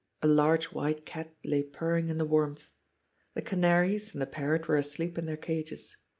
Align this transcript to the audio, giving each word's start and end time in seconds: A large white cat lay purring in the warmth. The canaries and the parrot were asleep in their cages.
A 0.23 0.27
large 0.27 0.71
white 0.71 1.05
cat 1.05 1.35
lay 1.45 1.61
purring 1.61 2.09
in 2.09 2.17
the 2.17 2.25
warmth. 2.25 2.71
The 3.35 3.43
canaries 3.43 4.13
and 4.13 4.19
the 4.19 4.25
parrot 4.25 4.67
were 4.67 4.77
asleep 4.77 5.15
in 5.19 5.27
their 5.27 5.37
cages. 5.37 5.95